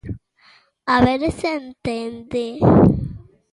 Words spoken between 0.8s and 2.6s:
¡A ver se entende!